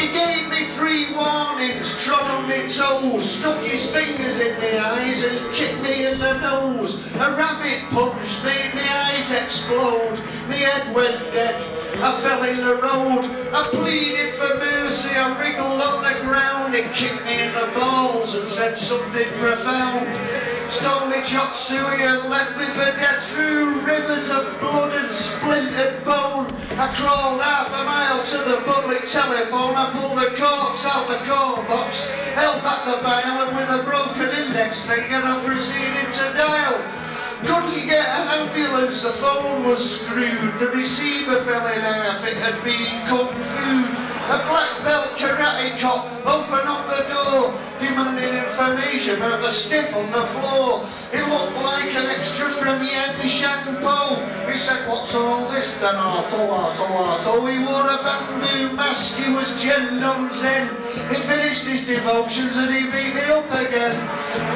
[0.00, 5.24] He gave me three warnings, trod on my toes, stuck his fingers in my eyes
[5.24, 7.04] and kicked me in the nose.
[7.16, 11.56] A rabbit punch made my eyes explode, my head went dead.
[12.00, 16.82] I fell in the road, I pleaded for mercy, I wriggled on the ground, he
[16.94, 20.37] kicked me in the balls and said something profound.
[20.68, 26.04] Stole me chop suey and left me for dead through rivers of blood and splintered
[26.04, 26.44] bone.
[26.76, 31.24] I crawled half a mile to the public telephone, I pulled the corpse out the
[31.24, 32.04] call box,
[32.36, 36.76] held back the dial and with a broken index finger I proceeded to dial.
[37.48, 42.62] Couldn't get an ambulance, the phone was screwed, the receiver fell in half, it had
[42.62, 44.08] been kung fu.
[44.28, 46.04] A black belt karate cop
[49.18, 50.86] about the stiff on the floor.
[51.10, 54.20] He looked like an extra from Yanni Shampoo.
[54.50, 55.94] He said, what's all this then?
[55.94, 60.68] Arto, arto, So He wore a bamboo mask, he was Jen Dong Zen.
[61.08, 63.96] He finished his devotions and he beat me up again.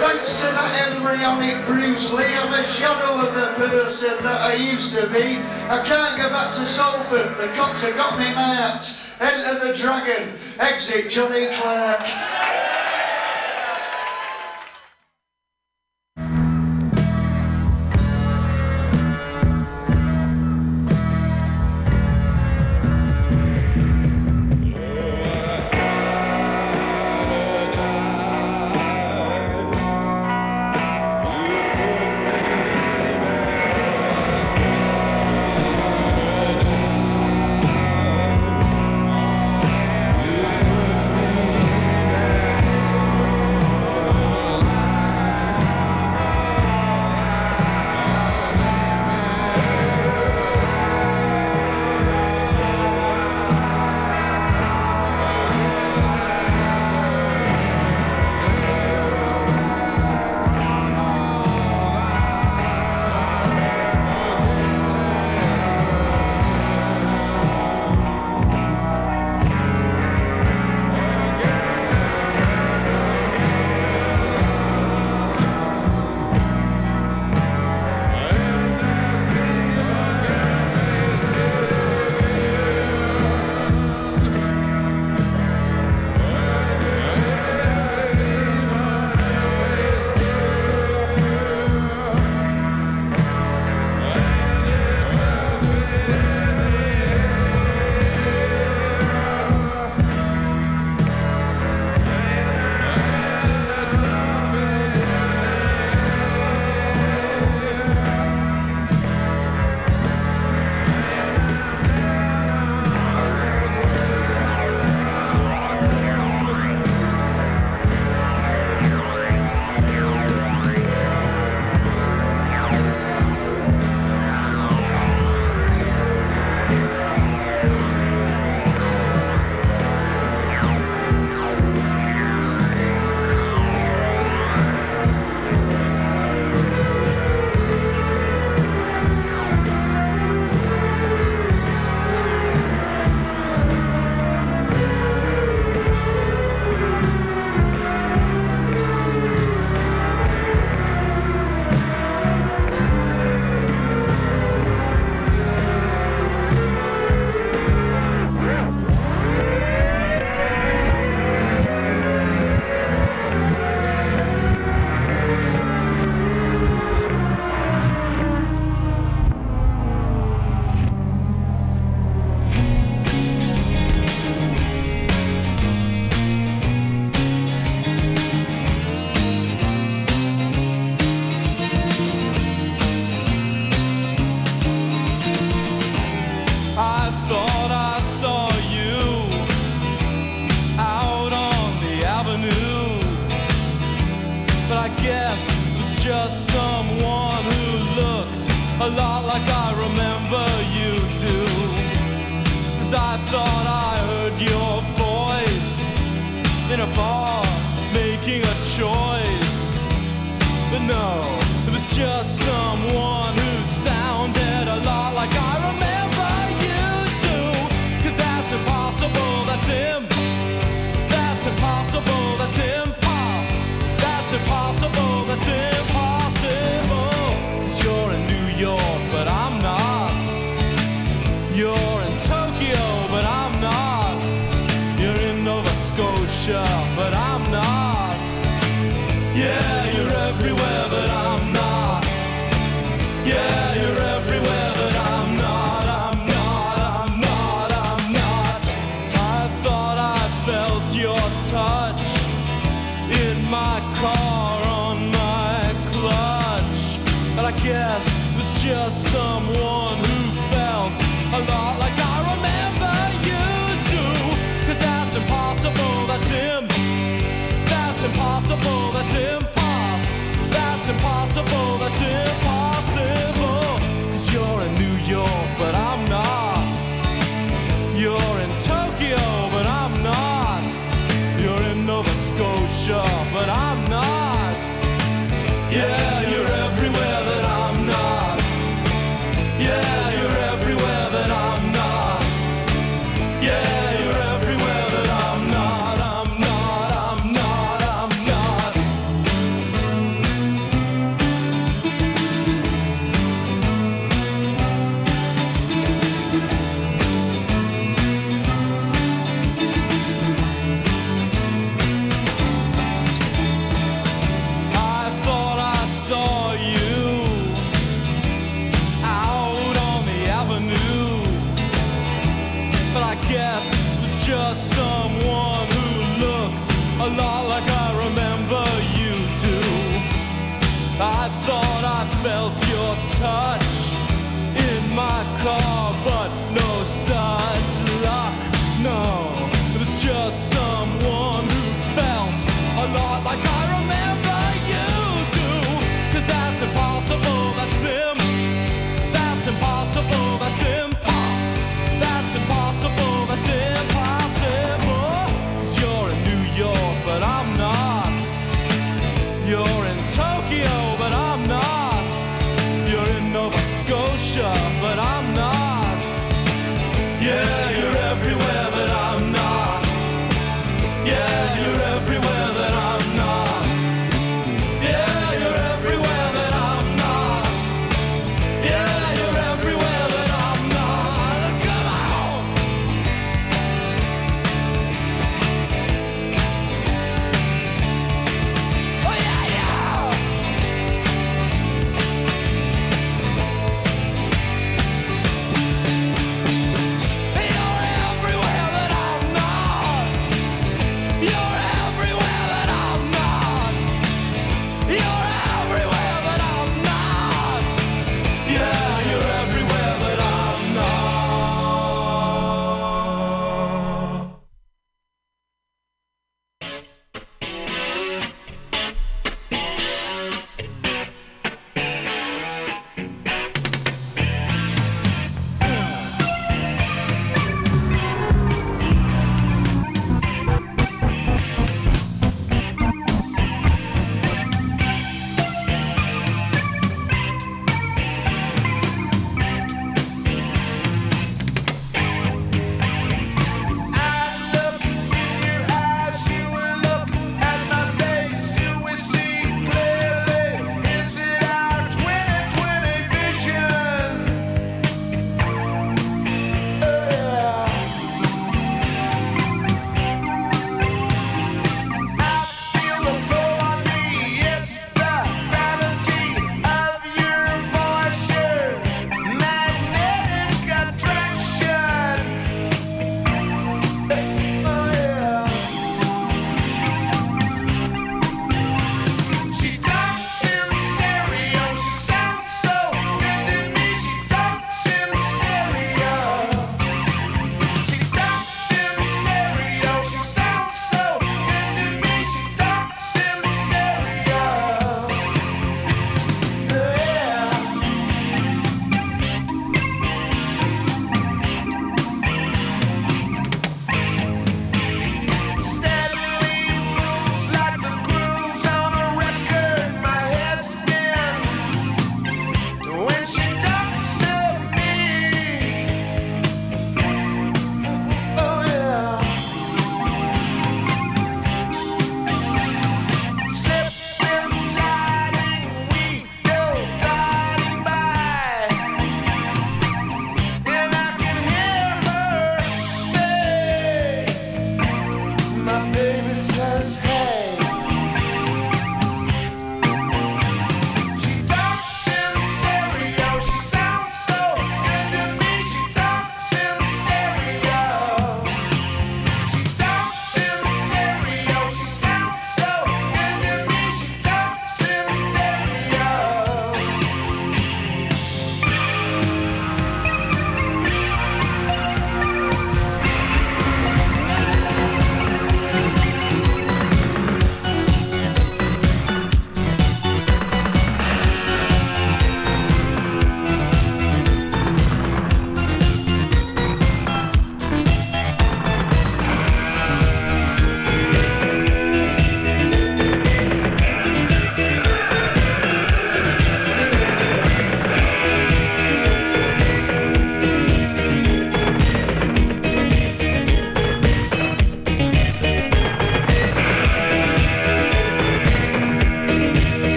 [0.00, 4.92] Thanks to that embryonic Bruce Lee, I'm a shadow of the person that I used
[4.94, 5.38] to be.
[5.72, 8.98] I can't go back to Salford, the cops have got me marked.
[9.20, 12.41] Enter the dragon, exit Johnny Clarke.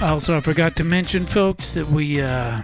[0.00, 2.62] Also, I forgot to mention, folks, that we uh,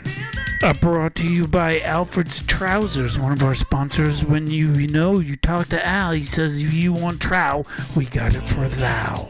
[0.62, 4.24] are brought to you by Alfred's Trousers, one of our sponsors.
[4.24, 8.06] When you, you know you talk to Al, he says if you want trow, we
[8.06, 9.28] got it for thou.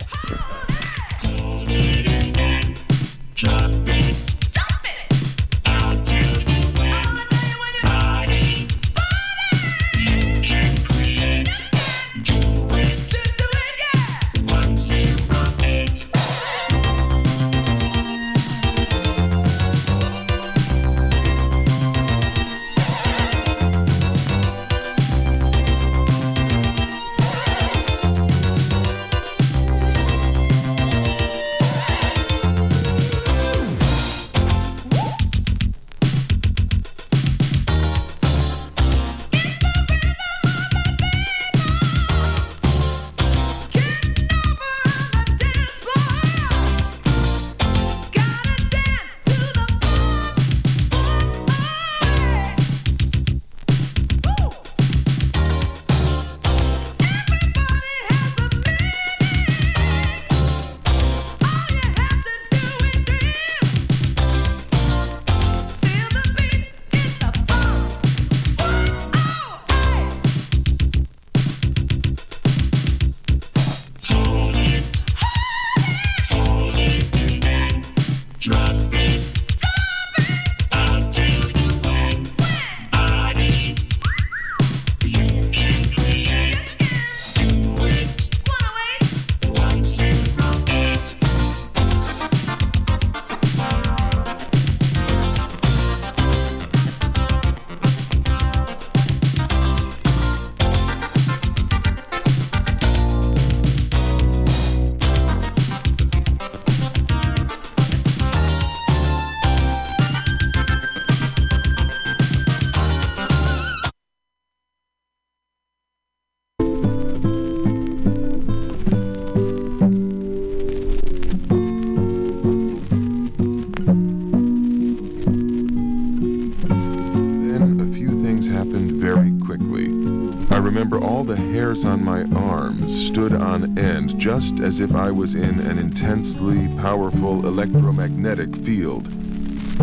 [131.76, 136.68] Hairs on my arms stood on end just as if I was in an intensely
[136.78, 139.08] powerful electromagnetic field.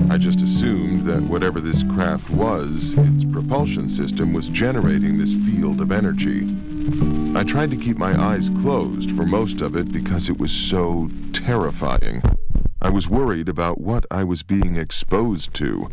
[0.10, 5.82] I just assumed that whatever this craft was, its propulsion system was generating this field
[5.82, 6.48] of energy.
[7.38, 11.11] I tried to keep my eyes closed for most of it because it was so
[11.32, 12.24] terrifying.
[12.82, 15.91] I was worried about what I was being exposed to.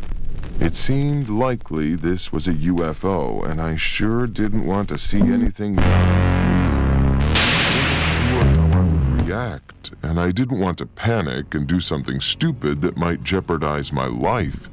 [0.61, 5.79] It seemed likely this was a UFO, and I sure didn't want to see anything.
[5.79, 7.17] I
[7.75, 12.21] wasn't sure how I would react, and I didn't want to panic and do something
[12.21, 14.69] stupid that might jeopardize my life.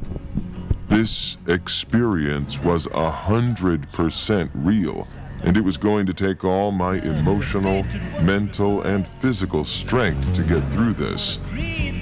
[0.88, 5.08] This experience was a hundred percent real,
[5.42, 7.82] and it was going to take all my emotional,
[8.22, 11.38] mental, and physical strength to get through this.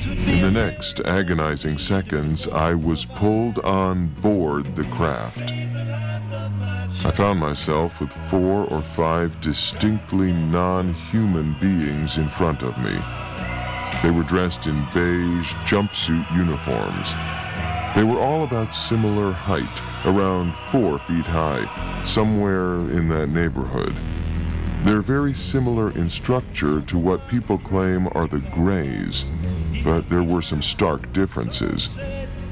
[0.04, 5.50] In the next agonizing seconds, I was pulled on board the craft.
[7.04, 12.96] I found myself with four or five distinctly non human beings in front of me.
[14.02, 17.14] They were dressed in beige jumpsuit uniforms.
[17.94, 23.96] They were all about similar height, around four feet high, somewhere in that neighborhood.
[24.84, 29.30] They're very similar in structure to what people claim are the Greys,
[29.82, 31.98] but there were some stark differences.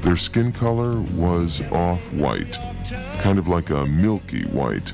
[0.01, 2.57] Their skin color was off-white,
[3.21, 4.93] kind of like a milky white.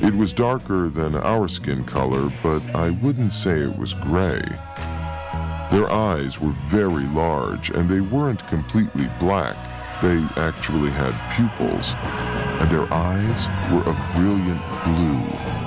[0.00, 4.40] It was darker than our skin color, but I wouldn't say it was gray.
[5.70, 9.56] Their eyes were very large, and they weren't completely black.
[10.00, 11.94] They actually had pupils,
[12.60, 15.59] and their eyes were a brilliant blue.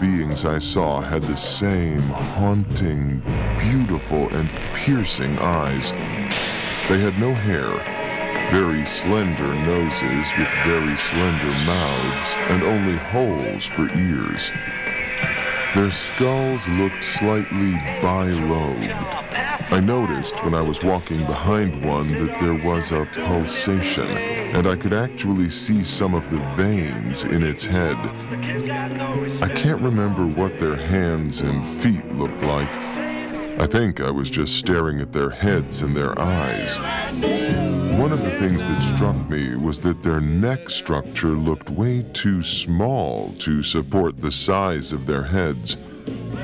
[0.00, 3.22] Beings I saw had the same haunting,
[3.60, 5.92] beautiful, and piercing eyes.
[6.88, 7.68] They had no hair,
[8.50, 14.50] very slender noses with very slender mouths, and only holes for ears.
[15.74, 19.72] Their skulls looked slightly bilobed.
[19.72, 24.76] I noticed when I was walking behind one that there was a pulsation, and I
[24.76, 27.96] could actually see some of the veins in its head.
[29.42, 32.68] I can't remember what their hands and feet looked like.
[33.58, 36.78] I think I was just staring at their heads and their eyes.
[37.98, 42.42] One of the things that struck me was that their neck structure looked way too
[42.42, 45.76] small to support the size of their heads.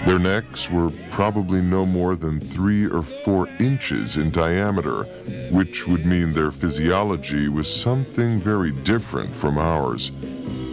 [0.06, 5.02] Their necks were probably no more than three or four inches in diameter,
[5.50, 10.12] which would mean their physiology was something very different from ours.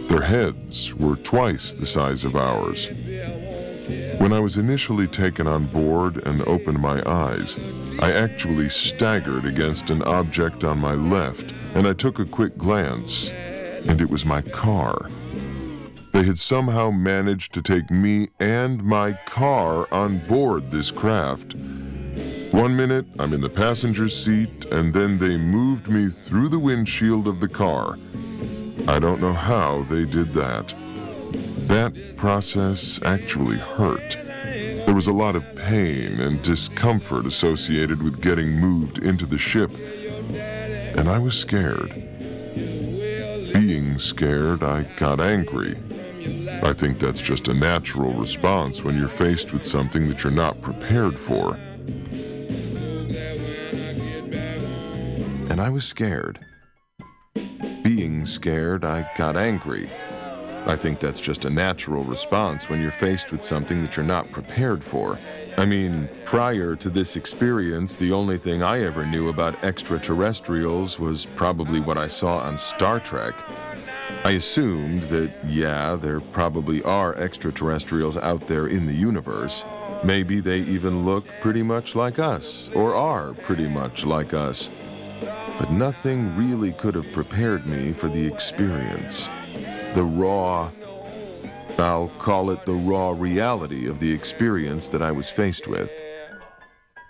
[0.08, 2.88] Their heads were twice the size of ours.
[4.18, 7.56] When I was initially taken on board and opened my eyes,
[8.00, 13.30] I actually staggered against an object on my left, and I took a quick glance,
[13.30, 15.08] and it was my car.
[16.12, 21.54] They had somehow managed to take me and my car on board this craft.
[22.50, 27.28] One minute, I'm in the passenger seat, and then they moved me through the windshield
[27.28, 27.96] of the car.
[28.88, 30.74] I don't know how they did that.
[31.68, 34.16] That process actually hurt.
[34.86, 39.70] There was a lot of pain and discomfort associated with getting moved into the ship,
[40.96, 41.90] and I was scared.
[43.52, 45.76] Being scared, I got angry.
[46.62, 50.62] I think that's just a natural response when you're faced with something that you're not
[50.62, 51.56] prepared for.
[55.50, 56.40] And I was scared.
[57.82, 59.90] Being scared, I got angry.
[60.66, 64.30] I think that's just a natural response when you're faced with something that you're not
[64.30, 65.18] prepared for.
[65.56, 71.26] I mean, prior to this experience, the only thing I ever knew about extraterrestrials was
[71.26, 73.34] probably what I saw on Star Trek.
[74.24, 79.64] I assumed that, yeah, there probably are extraterrestrials out there in the universe.
[80.04, 84.70] Maybe they even look pretty much like us, or are pretty much like us.
[85.58, 89.28] But nothing really could have prepared me for the experience.
[89.94, 90.70] The raw,
[91.78, 95.90] I'll call it the raw reality of the experience that I was faced with.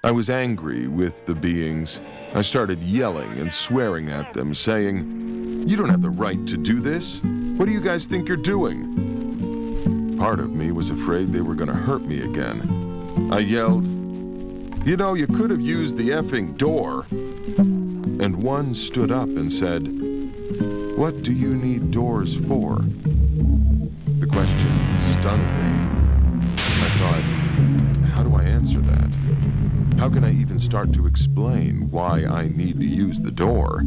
[0.05, 1.99] I was angry with the beings.
[2.35, 6.81] I started yelling and swearing at them, saying, You don't have the right to do
[6.81, 7.21] this.
[7.23, 10.17] What do you guys think you're doing?
[10.17, 13.31] Part of me was afraid they were going to hurt me again.
[13.33, 13.87] I yelled,
[14.87, 17.07] You know, you could have used the effing door.
[17.11, 20.08] And one stood up and said,
[20.99, 22.81] What do you need doors for?
[24.19, 26.59] The question stunned me.
[26.59, 27.23] I thought,
[28.11, 29.17] How do I answer that?
[30.01, 33.85] How can I even start to explain why I need to use the door?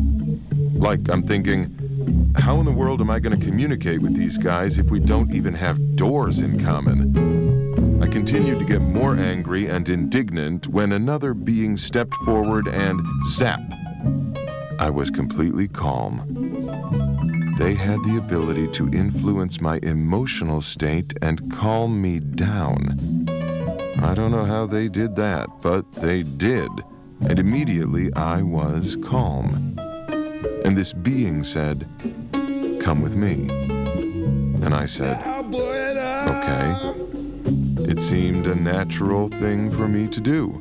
[0.56, 4.78] Like, I'm thinking, how in the world am I going to communicate with these guys
[4.78, 8.02] if we don't even have doors in common?
[8.02, 13.60] I continued to get more angry and indignant when another being stepped forward and zap.
[14.82, 16.26] I was completely calm.
[17.60, 23.28] They had the ability to influence my emotional state and calm me down.
[24.02, 26.72] I don't know how they did that, but they did.
[27.22, 29.78] And immediately I was calm.
[30.66, 31.88] And this being said,
[32.82, 33.50] Come with me.
[34.66, 35.22] And I said,
[36.28, 36.96] Okay.
[37.88, 40.60] It seemed a natural thing for me to do.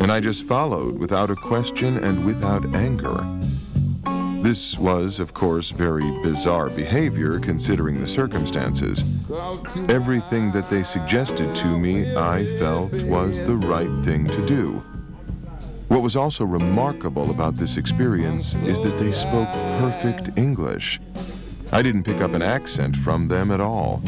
[0.00, 3.24] And I just followed without a question and without anger.
[4.42, 9.04] This was, of course, very bizarre behavior considering the circumstances.
[9.88, 14.82] Everything that they suggested to me, I felt was the right thing to do.
[15.86, 19.48] What was also remarkable about this experience is that they spoke
[19.78, 21.00] perfect English.
[21.70, 24.02] I didn't pick up an accent from them at all.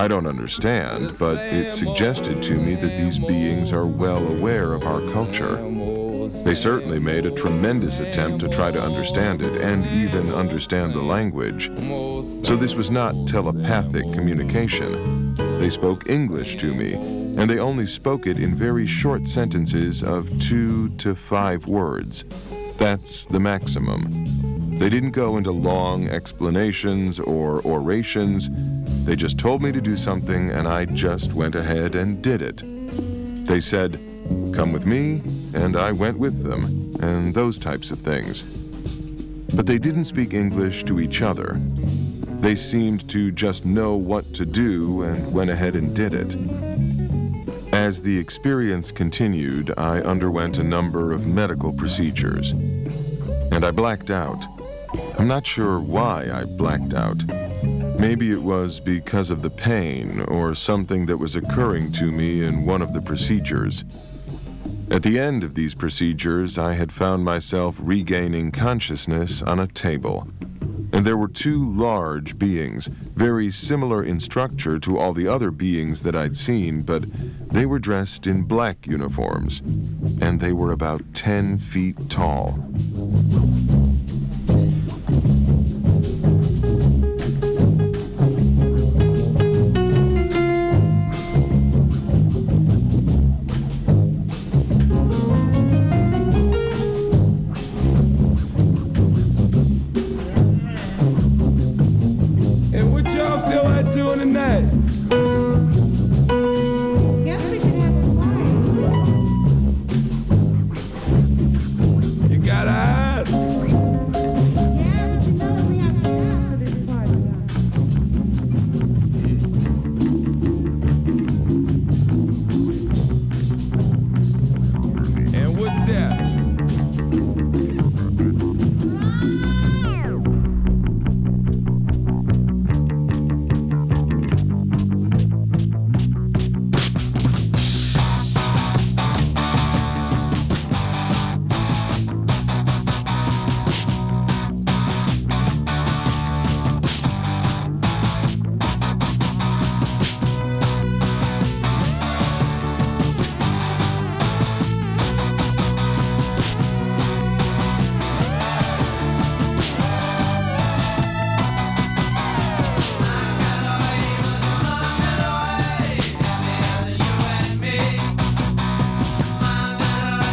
[0.00, 4.84] I don't understand, but it suggested to me that these beings are well aware of
[4.84, 5.58] our culture.
[6.48, 11.02] They certainly made a tremendous attempt to try to understand it and even understand the
[11.02, 11.66] language.
[12.42, 15.34] So this was not telepathic communication.
[15.58, 20.26] They spoke English to me, and they only spoke it in very short sentences of
[20.38, 22.24] two to five words.
[22.78, 24.78] That's the maximum.
[24.78, 28.48] They didn't go into long explanations or orations.
[29.04, 32.62] They just told me to do something, and I just went ahead and did it.
[33.44, 34.00] They said,
[34.52, 35.22] Come with me,
[35.54, 38.44] and I went with them, and those types of things.
[39.54, 41.60] But they didn't speak English to each other.
[42.40, 46.36] They seemed to just know what to do and went ahead and did it.
[47.74, 54.44] As the experience continued, I underwent a number of medical procedures, and I blacked out.
[55.18, 57.24] I'm not sure why I blacked out.
[57.98, 62.64] Maybe it was because of the pain or something that was occurring to me in
[62.64, 63.84] one of the procedures.
[64.90, 70.26] At the end of these procedures, I had found myself regaining consciousness on a table.
[70.94, 76.02] And there were two large beings, very similar in structure to all the other beings
[76.02, 77.04] that I'd seen, but
[77.50, 79.60] they were dressed in black uniforms.
[80.22, 82.58] And they were about 10 feet tall.